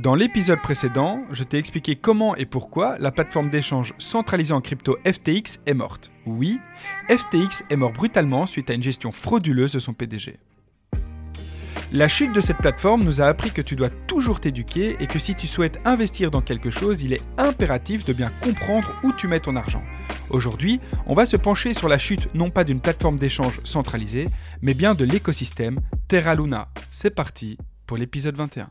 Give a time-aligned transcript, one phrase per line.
[0.00, 4.96] Dans l'épisode précédent, je t'ai expliqué comment et pourquoi la plateforme d'échange centralisée en crypto
[5.06, 6.10] FTX est morte.
[6.24, 6.58] Oui,
[7.10, 10.38] FTX est mort brutalement suite à une gestion frauduleuse de son PDG.
[11.92, 15.18] La chute de cette plateforme nous a appris que tu dois toujours t'éduquer et que
[15.18, 19.28] si tu souhaites investir dans quelque chose, il est impératif de bien comprendre où tu
[19.28, 19.82] mets ton argent.
[20.30, 24.28] Aujourd'hui, on va se pencher sur la chute non pas d'une plateforme d'échange centralisée,
[24.62, 25.78] mais bien de l'écosystème
[26.08, 26.68] Terra Luna.
[26.90, 28.70] C'est parti pour l'épisode 21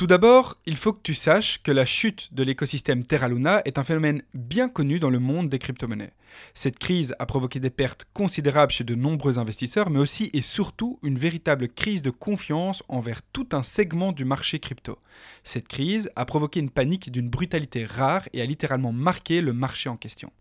[0.00, 3.76] Tout d'abord, il faut que tu saches que la chute de l'écosystème Terra Luna est
[3.76, 6.14] un phénomène bien connu dans le monde des crypto-monnaies.
[6.54, 10.98] Cette crise a provoqué des pertes considérables chez de nombreux investisseurs, mais aussi et surtout
[11.02, 14.98] une véritable crise de confiance envers tout un segment du marché crypto.
[15.44, 19.90] Cette crise a provoqué une panique d'une brutalité rare et a littéralement marqué le marché
[19.90, 20.32] en question.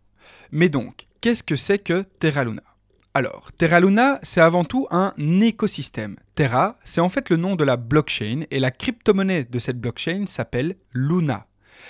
[0.51, 2.63] Mais donc, qu'est-ce que c'est que Terra Luna?
[3.15, 6.15] Alors, Terra Luna, c'est avant tout un écosystème.
[6.35, 10.25] Terra, c'est en fait le nom de la blockchain et la crypto-monnaie de cette blockchain
[10.27, 11.47] s'appelle Luna.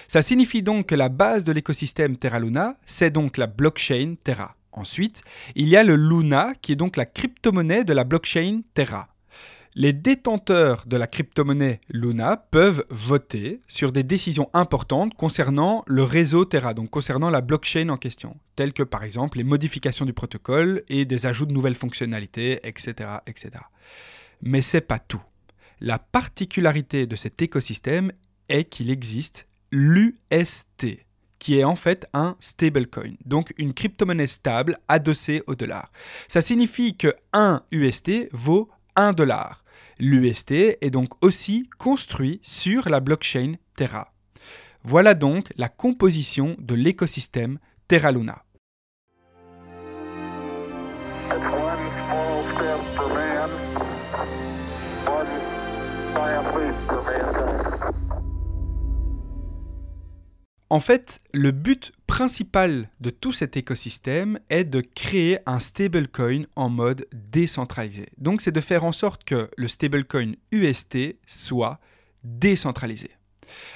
[0.08, 4.56] Ça signifie donc que la base de l'écosystème Terra Luna, c'est donc la blockchain Terra.
[4.72, 5.22] Ensuite,
[5.56, 9.10] il y a le Luna qui est donc la crypto-monnaie de la blockchain Terra
[9.80, 16.44] les détenteurs de la crypto-monnaie Luna peuvent voter sur des décisions importantes concernant le réseau
[16.44, 20.84] Terra, donc concernant la blockchain en question, telles que par exemple les modifications du protocole
[20.90, 23.10] et des ajouts de nouvelles fonctionnalités, etc.
[23.26, 23.52] etc.
[24.42, 25.24] Mais c'est pas tout.
[25.80, 28.12] La particularité de cet écosystème
[28.50, 31.06] est qu'il existe l'UST,
[31.40, 35.90] qui est en fait un stablecoin, donc une crypto-monnaie stable adossée au dollar.
[36.28, 39.64] Ça signifie que 1 UST vaut 1 dollar.
[40.02, 44.14] L'UST est donc aussi construit sur la blockchain Terra.
[44.84, 48.44] Voilà donc la composition de l'écosystème Terra Luna.
[60.72, 66.70] En fait, le but principal de tout cet écosystème est de créer un stablecoin en
[66.70, 68.06] mode décentralisé.
[68.20, 71.80] Donc c'est de faire en sorte que le stablecoin UST soit
[72.24, 73.10] décentralisé.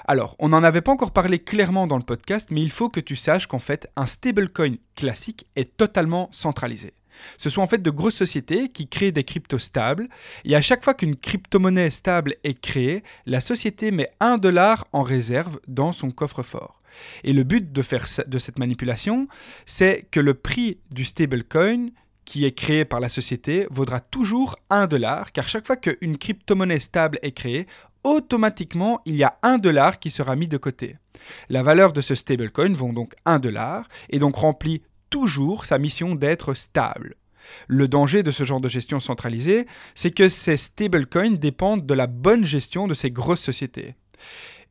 [0.06, 3.00] Alors, on n'en avait pas encore parlé clairement dans le podcast, mais il faut que
[3.00, 6.94] tu saches qu'en fait, un stablecoin classique est totalement centralisé.
[7.38, 10.09] Ce sont en fait de grosses sociétés qui créent des cryptos stables,
[10.46, 15.02] et à chaque fois qu'une crypto-monnaie stable est créée, la société met un dollar en
[15.02, 16.78] réserve dans son coffre-fort.
[17.24, 19.28] Et le but de, cette manipulation,
[19.66, 21.88] c'est que le prix du stablecoin
[22.26, 26.80] qui est créé par la société vaudra toujours un dollar, car chaque fois qu'une crypto-monnaie
[26.80, 27.68] stable est créée,
[28.03, 30.98] automatiquement, il y a un dollar qui sera mis de côté.
[31.50, 36.16] La valeur de ce stablecoin vaut donc un dollar et donc remplit toujours sa mission
[36.16, 37.16] d'être stable.
[37.68, 39.66] Le danger de ce genre de gestion centralisée,
[39.96, 43.96] c'est que ces stablecoins dépendent de la bonne gestion de ces grosses sociétés.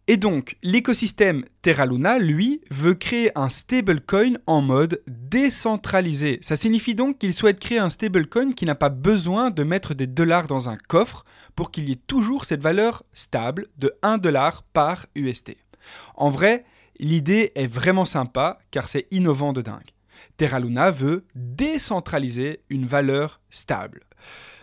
[0.08, 6.38] Et donc, l'écosystème Terra Luna, lui, veut créer un stablecoin en mode décentralisé.
[6.42, 10.08] Ça signifie donc qu'il souhaite créer un stablecoin qui n'a pas besoin de mettre des
[10.08, 11.24] dollars dans un coffre
[11.54, 15.54] pour qu'il y ait toujours cette valeur stable de 1 dollar par UST.
[16.16, 16.64] En vrai,
[16.98, 19.90] l'idée est vraiment sympa car c'est innovant de dingue.
[20.36, 24.00] Terra Luna veut décentraliser une valeur stable.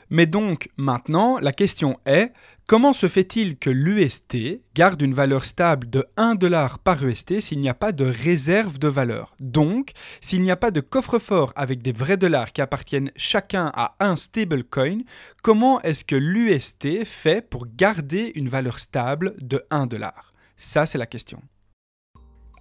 [0.10, 2.34] Mais donc maintenant, la question est,
[2.70, 7.62] comment se fait-il que l'UST garde une valeur stable de 1 dollar par UST s'il
[7.62, 9.36] n'y a pas de réserve de valeur?
[9.40, 13.96] Donc, s'il n'y a pas de coffre-fort avec des vrais dollars qui appartiennent chacun à
[14.00, 15.00] un stablecoin,
[15.42, 20.32] comment est-ce que l'UST fait pour garder une valeur stable de 1 dollar?
[20.56, 21.42] Ça, c'est la question.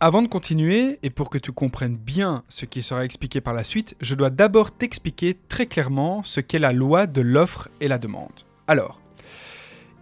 [0.00, 3.62] Avant de continuer, et pour que tu comprennes bien ce qui sera expliqué par la
[3.62, 7.99] suite, je dois d'abord t'expliquer très clairement ce qu'est la loi de l'offre et la
[7.99, 8.32] demande.
[8.69, 9.02] Alors,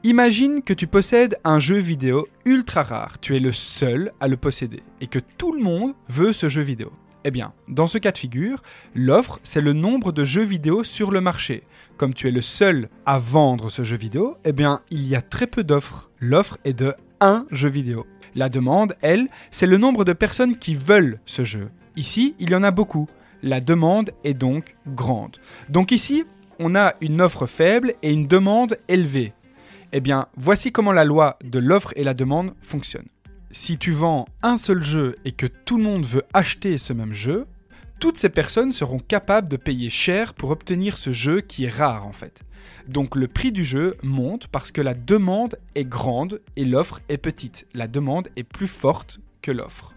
[0.07, 4.37] imagine que tu possèdes un jeu vidéo ultra rare, tu es le seul à le
[4.37, 6.93] posséder, et que tout le monde veut ce jeu vidéo.
[7.25, 8.63] Eh bien, dans ce cas de figure,
[8.95, 11.65] l'offre, c'est le nombre de jeux vidéo sur le marché.
[11.97, 15.23] Comme tu es le seul à vendre ce jeu vidéo, eh bien, il y a
[15.23, 16.09] très peu d'offres.
[16.21, 18.07] L'offre est de un jeu vidéo.
[18.37, 21.71] La demande, elle, c'est le nombre de personnes qui veulent ce jeu.
[21.97, 23.09] Ici, il y en a beaucoup.
[23.43, 25.39] La demande est donc grande.
[25.69, 26.25] Donc ici,
[26.59, 29.33] on a une offre faible et une demande élevée.
[29.99, 33.07] Eh bien, voici comment la loi de l'offre et la demande fonctionne.
[33.51, 37.15] Si tu vends un seul jeu et que tout le monde veut acheter ce même
[37.15, 37.47] jeu,
[37.99, 42.07] toutes ces personnes seront capables de payer cher pour obtenir ce jeu qui est rare
[42.07, 42.43] en fait.
[42.89, 47.17] Donc le prix du jeu monte parce que la demande est grande et l'offre est
[47.17, 47.67] petite.
[47.73, 49.95] La demande est plus forte que l'offre.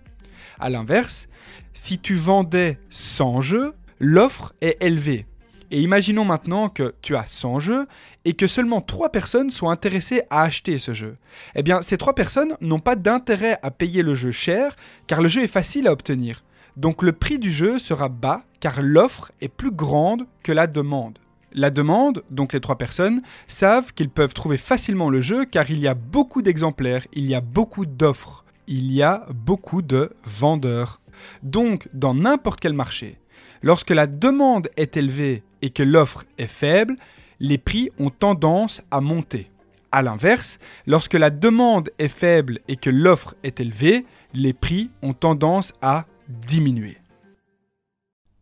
[0.59, 1.27] A l'inverse,
[1.73, 5.25] si tu vendais 100 jeux, l'offre est élevée.
[5.71, 7.87] Et imaginons maintenant que tu as 100 jeux
[8.25, 11.17] et que seulement 3 personnes sont intéressées à acheter ce jeu.
[11.55, 14.75] Eh bien, ces 3 personnes n'ont pas d'intérêt à payer le jeu cher
[15.07, 16.43] car le jeu est facile à obtenir.
[16.75, 21.19] Donc le prix du jeu sera bas car l'offre est plus grande que la demande.
[21.51, 25.79] La demande, donc les trois personnes, savent qu'ils peuvent trouver facilement le jeu car il
[25.79, 31.01] y a beaucoup d'exemplaires, il y a beaucoup d'offres, il y a beaucoup de vendeurs.
[31.43, 33.17] Donc, dans n'importe quel marché,
[33.61, 36.95] lorsque la demande est élevée et que l'offre est faible,
[37.39, 39.49] les prix ont tendance à monter.
[39.91, 45.13] A l'inverse, lorsque la demande est faible et que l'offre est élevée, les prix ont
[45.13, 46.97] tendance à diminuer.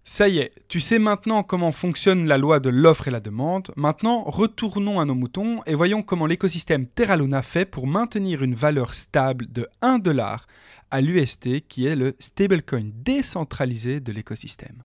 [0.10, 3.72] Ça y est, tu sais maintenant comment fonctionne la loi de l'offre et la demande.
[3.75, 8.56] Maintenant, retournons à nos moutons et voyons comment l'écosystème Terra Luna fait pour maintenir une
[8.56, 10.48] valeur stable de 1 dollar
[10.92, 14.81] à l'UST qui est le stablecoin décentralisé de l'écosystème.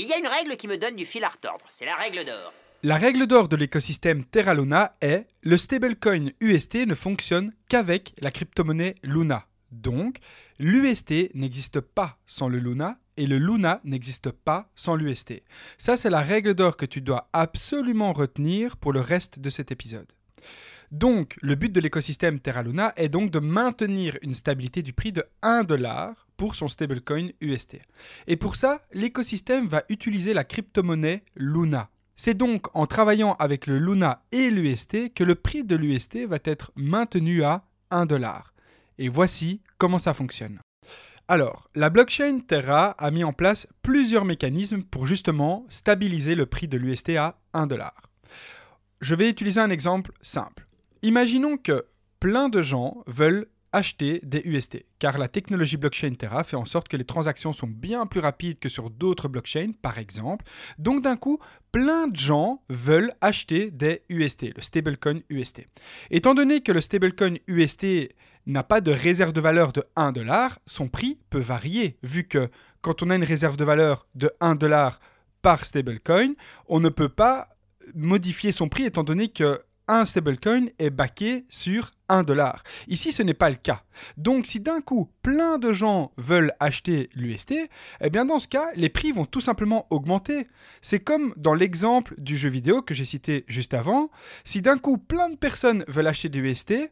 [0.00, 2.24] Il y a une règle qui me donne du fil à retordre, c'est la règle
[2.24, 2.52] d'or.
[2.84, 8.30] La règle d'or de l'écosystème Terra Luna est le stablecoin UST ne fonctionne qu'avec la
[8.30, 9.46] crypto-monnaie Luna.
[9.72, 10.18] Donc,
[10.60, 15.42] l'UST n'existe pas sans le Luna et le Luna n'existe pas sans l'UST.
[15.78, 19.72] Ça, c'est la règle d'or que tu dois absolument retenir pour le reste de cet
[19.72, 20.12] épisode.
[20.92, 25.10] Donc, le but de l'écosystème Terra Luna est donc de maintenir une stabilité du prix
[25.10, 27.78] de 1 dollar pour son stablecoin UST.
[28.26, 31.90] Et pour ça, l'écosystème va utiliser la crypto-monnaie Luna.
[32.14, 36.38] C'est donc en travaillant avec le Luna et l'UST que le prix de l'UST va
[36.44, 38.54] être maintenu à 1 dollar.
[38.98, 40.60] Et voici comment ça fonctionne.
[41.28, 46.68] Alors, la blockchain Terra a mis en place plusieurs mécanismes pour justement stabiliser le prix
[46.68, 47.94] de l'UST à 1 dollar.
[49.00, 50.66] Je vais utiliser un exemple simple.
[51.02, 51.84] Imaginons que
[52.18, 56.88] plein de gens veulent acheter des UST, car la technologie blockchain Terra fait en sorte
[56.88, 60.44] que les transactions sont bien plus rapides que sur d'autres blockchains, par exemple.
[60.78, 61.38] Donc d'un coup,
[61.72, 65.66] plein de gens veulent acheter des UST, le stablecoin UST.
[66.10, 68.14] Étant donné que le stablecoin UST
[68.46, 72.48] n'a pas de réserve de valeur de 1 dollar, son prix peut varier, vu que
[72.80, 75.00] quand on a une réserve de valeur de 1 dollar
[75.42, 76.32] par stablecoin,
[76.66, 77.50] on ne peut pas
[77.94, 82.62] modifier son prix étant donné que un stablecoin est backé sur 1 dollar.
[82.86, 83.82] Ici, ce n'est pas le cas.
[84.16, 87.54] Donc, si d'un coup, plein de gens veulent acheter l'UST,
[88.00, 90.46] eh bien, dans ce cas, les prix vont tout simplement augmenter.
[90.80, 94.10] C'est comme dans l'exemple du jeu vidéo que j'ai cité juste avant.
[94.44, 96.90] Si d'un coup, plein de personnes veulent acheter du UST,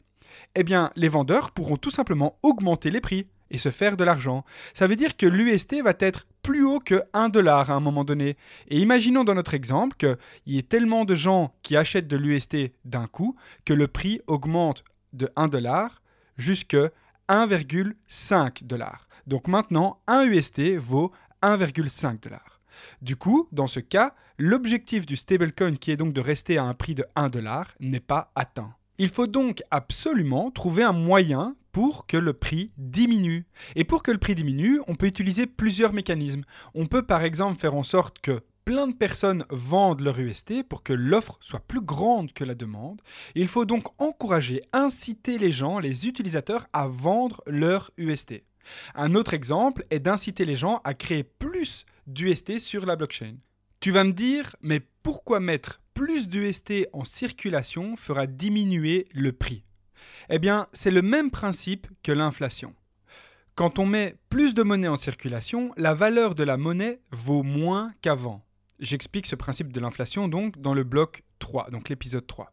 [0.54, 4.44] eh bien, les vendeurs pourront tout simplement augmenter les prix et se faire de l'argent.
[4.75, 8.04] Ça veut dire que l'UST va être plus haut que 1 dollar à un moment
[8.04, 8.37] donné.
[8.69, 10.16] Et imaginons dans notre exemple qu'il
[10.46, 14.84] y ait tellement de gens qui achètent de l'UST d'un coup que le prix augmente
[15.12, 16.02] de 1 dollar
[16.37, 16.90] jusqu'à
[17.28, 19.08] 1,5 dollar.
[19.26, 22.61] Donc maintenant, un UST vaut 1,5 dollar.
[23.02, 26.75] Du coup, dans ce cas, l'objectif du stablecoin qui est donc de rester à un
[26.75, 28.75] prix de 1 dollar n'est pas atteint.
[28.99, 33.45] Il faut donc absolument trouver un moyen pour que le prix diminue.
[33.75, 36.40] Et pour que le prix diminue, on peut utiliser plusieurs mécanismes.
[36.75, 40.83] On peut par exemple faire en sorte que plein de personnes vendent leur UST pour
[40.83, 43.02] que l'offre soit plus grande que la demande.
[43.35, 48.42] Il faut donc encourager, inciter les gens, les utilisateurs à vendre leur UST.
[48.95, 53.35] Un autre exemple est d'inciter les gens à créer plus d'UST sur la blockchain.
[53.80, 59.65] Tu vas me dire, mais pourquoi mettre plus d'UST en circulation fera diminuer le prix?
[60.30, 62.75] Eh bien, c'est le même principe que l'inflation.
[63.54, 67.92] Quand on met plus de monnaie en circulation, la valeur de la monnaie vaut moins
[68.02, 68.44] qu'avant.
[68.80, 72.52] J'explique ce principe de l'inflation donc dans le bloc 3, donc l'épisode 3.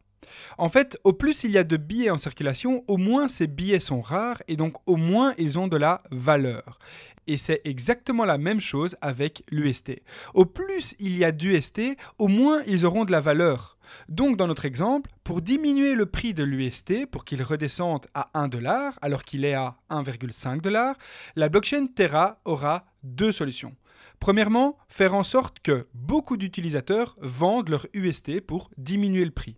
[0.58, 3.80] En fait, au plus il y a de billets en circulation, au moins ces billets
[3.80, 6.78] sont rares et donc au moins ils ont de la valeur.
[7.26, 10.02] Et c'est exactement la même chose avec l'UST.
[10.34, 11.80] Au plus il y a d'UST,
[12.18, 13.78] au moins ils auront de la valeur.
[14.08, 18.48] Donc dans notre exemple, pour diminuer le prix de l'UST, pour qu'il redescende à 1
[18.48, 20.96] dollar alors qu'il est à 1,5 dollar,
[21.36, 23.74] la blockchain Terra aura deux solutions.
[24.20, 29.56] Premièrement, faire en sorte que beaucoup d'utilisateurs vendent leur UST pour diminuer le prix.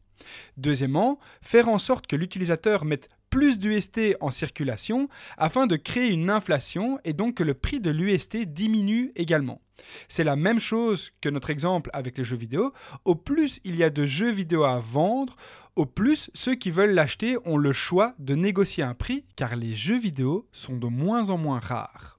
[0.57, 6.31] Deuxièmement, faire en sorte que l'utilisateur mette plus d'UST en circulation afin de créer une
[6.31, 9.61] inflation et donc que le prix de l'UST diminue également.
[10.09, 12.73] C'est la même chose que notre exemple avec les jeux vidéo.
[13.05, 15.37] Au plus il y a de jeux vidéo à vendre,
[15.75, 19.75] au plus ceux qui veulent l'acheter ont le choix de négocier un prix car les
[19.75, 22.16] jeux vidéo sont de moins en moins rares.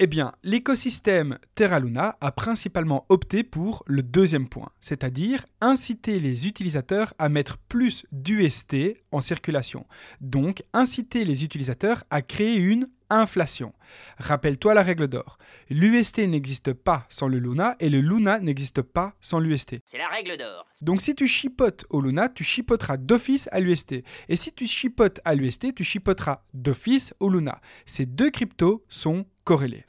[0.00, 6.46] Eh bien, l'écosystème Terra Luna a principalement opté pour le deuxième point, c'est-à-dire inciter les
[6.46, 8.76] utilisateurs à mettre plus d'UST
[9.10, 9.86] en circulation.
[10.20, 13.72] Donc, inciter les utilisateurs à créer une inflation.
[14.18, 15.38] Rappelle-toi la règle d'or.
[15.70, 19.76] L'UST n'existe pas sans le Luna et le Luna n'existe pas sans l'UST.
[19.84, 20.66] C'est la règle d'or.
[20.82, 24.02] Donc si tu chipotes au Luna, tu chipoteras d'office à l'UST.
[24.28, 27.60] Et si tu chipotes à l'UST, tu chipoteras d'office au Luna.
[27.86, 29.84] Ces deux cryptos sont corrélés.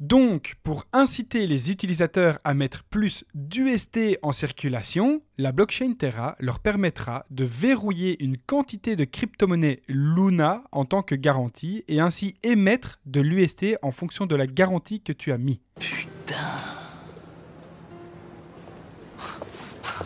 [0.00, 6.58] Donc, pour inciter les utilisateurs à mettre plus d'UST en circulation, la blockchain Terra leur
[6.58, 12.98] permettra de verrouiller une quantité de crypto-monnaie Luna en tant que garantie et ainsi émettre
[13.04, 15.60] de l'UST en fonction de la garantie que tu as mis.
[15.78, 16.34] Putain.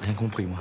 [0.02, 0.60] Rien compris, moi.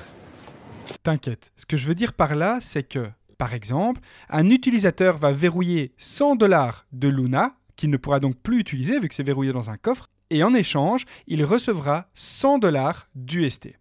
[1.02, 3.10] T'inquiète, ce que je veux dire par là, c'est que,
[3.40, 4.00] par exemple,
[4.30, 9.10] un utilisateur va verrouiller 100 dollars de Luna qu'il ne pourra donc plus utiliser vu
[9.10, 13.78] que c'est verrouillé dans un coffre, et en échange, il recevra 100 dollars d'UST.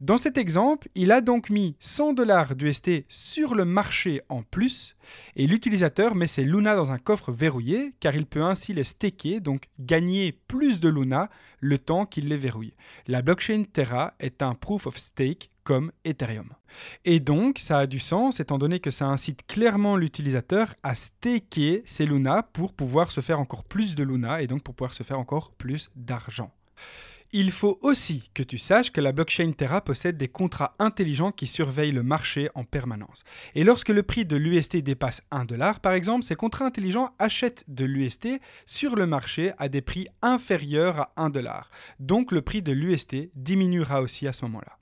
[0.00, 4.94] Dans cet exemple, il a donc mis 100 dollars d'UST sur le marché en plus,
[5.34, 9.40] et l'utilisateur met ses Luna dans un coffre verrouillé, car il peut ainsi les staker,
[9.40, 12.74] donc gagner plus de Luna le temps qu'il les verrouille.
[13.08, 16.50] La blockchain Terra est un proof of stake comme Ethereum.
[17.04, 21.82] Et donc, ça a du sens étant donné que ça incite clairement l'utilisateur à staker
[21.84, 25.02] ses Luna pour pouvoir se faire encore plus de Luna et donc pour pouvoir se
[25.02, 26.52] faire encore plus d'argent.
[27.32, 31.46] Il faut aussi que tu saches que la blockchain Terra possède des contrats intelligents qui
[31.46, 33.24] surveillent le marché en permanence.
[33.54, 37.64] Et lorsque le prix de l'UST dépasse 1 dollar, par exemple, ces contrats intelligents achètent
[37.68, 41.70] de l'UST sur le marché à des prix inférieurs à 1 dollar.
[42.00, 44.78] Donc le prix de l'UST diminuera aussi à ce moment-là.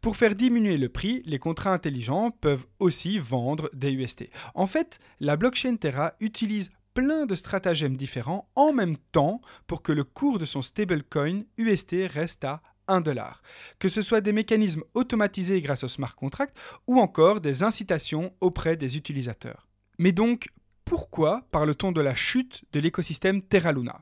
[0.00, 4.28] Pour faire diminuer le prix, les contrats intelligents peuvent aussi vendre des UST.
[4.54, 9.92] En fait, la blockchain Terra utilise plein de stratagèmes différents en même temps pour que
[9.92, 13.42] le cours de son stablecoin UST reste à 1 dollar.
[13.78, 18.78] Que ce soit des mécanismes automatisés grâce au smart contract ou encore des incitations auprès
[18.78, 19.68] des utilisateurs.
[19.98, 20.48] Mais donc,
[20.86, 24.00] pourquoi parle-t-on de la chute de l'écosystème Terra Luna?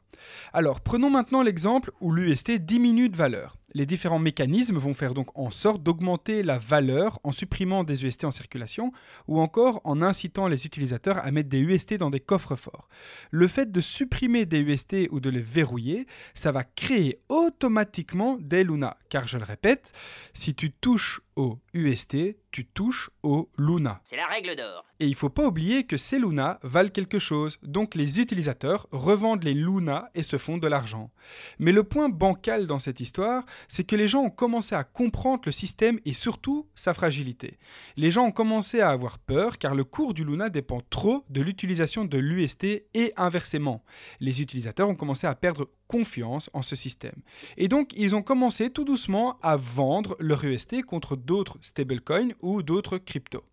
[0.52, 3.56] Alors, prenons maintenant l'exemple où l'UST diminue de valeur.
[3.76, 8.23] Les différents mécanismes vont faire donc en sorte d'augmenter la valeur en supprimant des UST
[8.23, 8.93] en circulation
[9.26, 12.88] ou encore en incitant les utilisateurs à mettre des UST dans des coffres forts.
[13.33, 18.62] Le fait de supprimer des UST ou de les verrouiller, ça va créer automatiquement des
[18.62, 18.97] Luna.
[19.09, 19.93] Car je le répète,
[20.35, 24.00] si tu touches au UST, tu touches au Luna.
[24.04, 24.85] C'est la règle d'or.
[25.00, 29.43] Et il faut pas oublier que ces Luna valent quelque chose, donc les utilisateurs revendent
[29.43, 31.11] les Luna et se font de l'argent.
[31.59, 35.42] Mais le point bancal dans cette histoire, c'est que les gens ont commencé à comprendre
[35.47, 37.59] le système et surtout sa fragilité.
[37.97, 41.40] Les gens ont commencé à avoir peur car le cours du Luna dépend trop de
[41.40, 43.85] l'utilisation de l'UST et inversement.
[44.21, 47.23] Les utilisateurs ont commencé à perdre confiance en ce système.
[47.56, 52.62] Et donc, ils ont commencé tout doucement à vendre leur UST contre d'autres stablecoins ou
[52.62, 53.44] d'autres cryptos.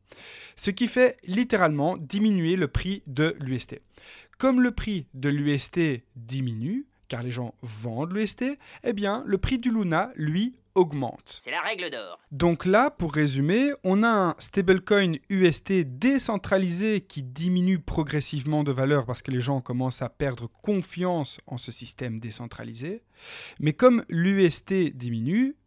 [0.56, 3.80] Ce qui fait littéralement diminuer le prix de l'UST.
[4.38, 5.80] Comme le prix de l'UST
[6.16, 11.42] diminue, car les gens vendent l'UST, eh bien, le prix du Luna, lui, augmente.
[11.44, 12.18] C'est la règle d'or.
[12.32, 19.06] Donc là, pour résumer, on a un stablecoin UST décentralisé qui diminue progressivement de valeur
[19.06, 23.04] parce que les gens commencent à perdre confiance en ce système décentralisé.
[23.60, 25.58] Mais comme l'UST diminue,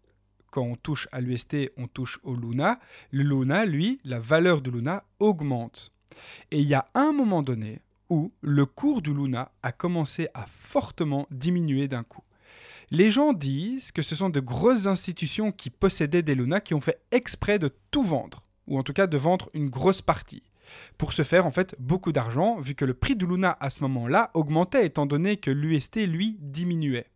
[0.50, 2.78] quand on touche à l'UST, on touche au Luna.
[3.10, 5.92] Le Luna, lui, la valeur du Luna augmente.
[6.50, 7.82] Et il y a un moment donné
[8.40, 12.22] le cours du Luna a commencé à fortement diminuer d'un coup.
[12.90, 16.80] Les gens disent que ce sont de grosses institutions qui possédaient des Luna qui ont
[16.80, 20.42] fait exprès de tout vendre, ou en tout cas de vendre une grosse partie,
[20.98, 23.82] pour se faire en fait beaucoup d'argent, vu que le prix du Luna à ce
[23.82, 27.06] moment-là augmentait étant donné que l'UST lui diminuait.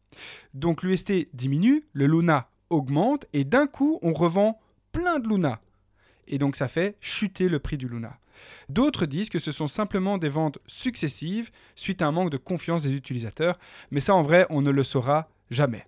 [0.55, 4.59] Donc l'UST diminue, le Luna augmente, et d'un coup on revend
[4.93, 5.61] plein de Luna.
[6.27, 8.19] Et donc ça fait chuter le prix du Luna.
[8.69, 12.83] D'autres disent que ce sont simplement des ventes successives suite à un manque de confiance
[12.83, 13.59] des utilisateurs,
[13.91, 15.87] mais ça en vrai on ne le saura jamais.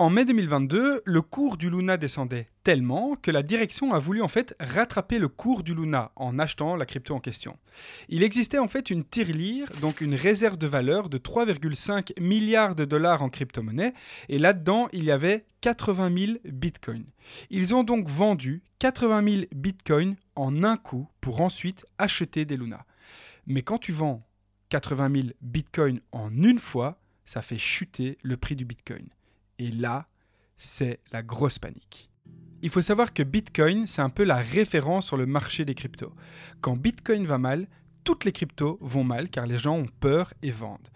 [0.00, 4.28] En mai 2022, le cours du Luna descendait tellement que la direction a voulu en
[4.28, 7.58] fait rattraper le cours du Luna en achetant la crypto en question.
[8.08, 12.86] Il existait en fait une tirelire, donc une réserve de valeur de 3,5 milliards de
[12.86, 13.92] dollars en crypto-monnaie,
[14.30, 17.04] et là-dedans il y avait 80 000 bitcoins.
[17.50, 22.86] Ils ont donc vendu 80 000 bitcoins en un coup pour ensuite acheter des Luna.
[23.46, 24.26] Mais quand tu vends
[24.70, 29.06] 80 000 bitcoins en une fois, ça fait chuter le prix du bitcoin.
[29.60, 30.08] Et là,
[30.56, 32.08] c'est la grosse panique.
[32.62, 36.14] Il faut savoir que Bitcoin, c'est un peu la référence sur le marché des cryptos.
[36.62, 37.68] Quand Bitcoin va mal,
[38.02, 40.88] toutes les cryptos vont mal car les gens ont peur et vendent.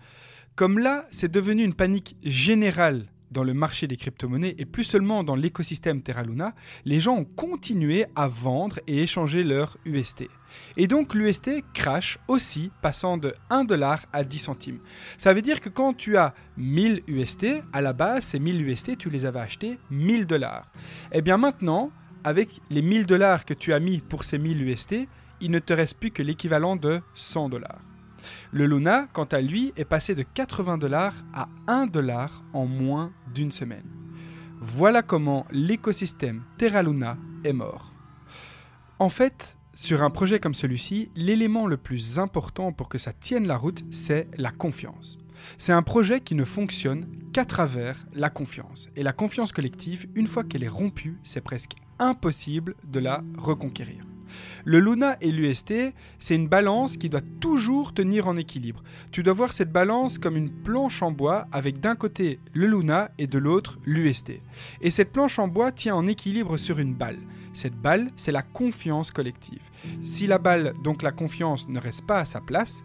[0.56, 5.24] Comme là, c'est devenu une panique générale dans le marché des crypto-monnaies et plus seulement
[5.24, 6.54] dans l'écosystème Terra Luna,
[6.86, 10.28] les gens ont continué à vendre et échanger leur UST.
[10.76, 14.78] Et donc l'UST crash aussi, passant de 1 dollar à 10 centimes.
[15.18, 18.96] Ça veut dire que quand tu as 1000 UST, à la base, ces 1000 UST,
[18.96, 20.70] tu les avais achetés 1000 dollars.
[21.12, 21.90] Et eh bien maintenant,
[22.22, 25.08] avec les 1000 dollars que tu as mis pour ces 1000 UST,
[25.40, 27.80] il ne te reste plus que l'équivalent de 100 dollars.
[28.52, 33.12] Le Luna, quant à lui, est passé de 80 dollars à 1 dollar en moins
[33.32, 33.86] d'une semaine.
[34.60, 37.92] Voilà comment l'écosystème Terra Luna est mort.
[38.98, 43.46] En fait, sur un projet comme celui-ci, l'élément le plus important pour que ça tienne
[43.46, 45.18] la route, c'est la confiance.
[45.58, 48.88] C'est un projet qui ne fonctionne qu'à travers la confiance.
[48.96, 54.04] Et la confiance collective, une fois qu'elle est rompue, c'est presque impossible de la reconquérir.
[54.64, 55.74] Le Luna et l'UST,
[56.18, 58.82] c'est une balance qui doit toujours tenir en équilibre.
[59.12, 63.10] Tu dois voir cette balance comme une planche en bois avec d'un côté le Luna
[63.18, 64.40] et de l'autre l'UST.
[64.80, 67.18] Et cette planche en bois tient en équilibre sur une balle.
[67.52, 69.62] Cette balle, c'est la confiance collective.
[70.02, 72.82] Si la balle, donc la confiance, ne reste pas à sa place,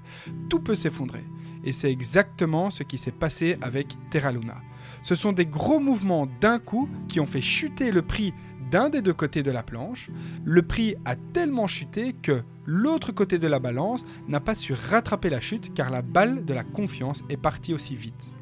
[0.50, 1.24] tout peut s'effondrer.
[1.63, 4.58] Et c'est exactement ce qui s'est passé avec Terra Luna.
[5.01, 8.34] Ce sont des gros mouvements d'un coup qui ont fait chuter le prix
[8.72, 10.10] d'un des deux côtés de la planche,
[10.46, 15.30] le prix a tellement chuté que l'autre côté de la balance n'a pas su rattraper
[15.30, 18.34] la chute car la balle de la confiance est partie aussi vite.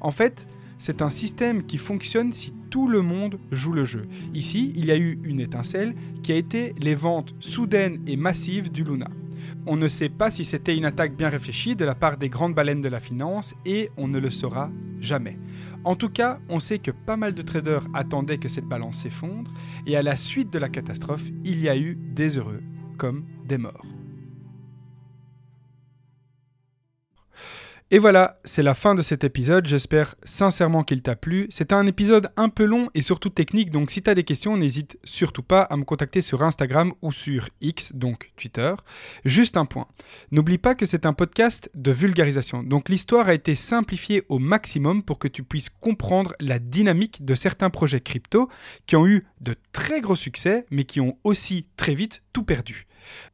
[0.00, 0.46] En fait,
[0.78, 4.08] c'est un système qui fonctionne si tout le monde joue le jeu.
[4.34, 8.72] Ici, il y a eu une étincelle qui a été les ventes soudaines et massives
[8.72, 9.08] du Luna.
[9.64, 12.54] On ne sait pas si c'était une attaque bien réfléchie de la part des grandes
[12.54, 15.38] baleines de la finance et on ne le saura jamais.
[15.84, 19.52] En tout cas, on sait que pas mal de traders attendaient que cette balance s'effondre
[19.86, 22.62] et à la suite de la catastrophe, il y a eu des heureux
[22.98, 24.01] comme des morts.
[27.94, 29.66] Et voilà, c'est la fin de cet épisode.
[29.66, 31.46] J'espère sincèrement qu'il t'a plu.
[31.50, 34.56] C'était un épisode un peu long et surtout technique, donc si tu as des questions,
[34.56, 38.74] n'hésite surtout pas à me contacter sur Instagram ou sur X, donc Twitter.
[39.26, 39.88] Juste un point.
[40.30, 42.62] N'oublie pas que c'est un podcast de vulgarisation.
[42.62, 47.34] Donc l'histoire a été simplifiée au maximum pour que tu puisses comprendre la dynamique de
[47.34, 48.48] certains projets crypto
[48.86, 52.86] qui ont eu de très gros succès, mais qui ont aussi très vite tout perdu.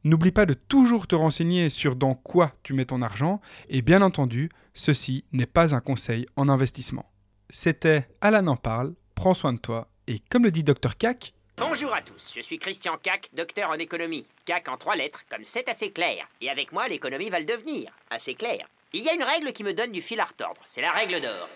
[0.03, 4.01] N'oublie pas de toujours te renseigner sur dans quoi tu mets ton argent et bien
[4.01, 7.05] entendu, ceci n'est pas un conseil en investissement.
[7.49, 11.93] C'était Alan en parle, prends soin de toi et comme le dit Dr Cac, Bonjour
[11.93, 14.25] à tous, je suis Christian Cac, docteur en économie.
[14.45, 16.25] Cac en trois lettres, comme c'est assez clair.
[16.39, 17.91] Et avec moi, l'économie va le devenir.
[18.09, 18.65] Assez clair.
[18.93, 20.61] Il y a une règle qui me donne du fil à retordre.
[20.67, 21.49] C'est la règle d'or.